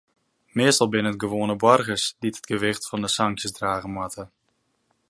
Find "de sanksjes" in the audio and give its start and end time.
3.03-3.55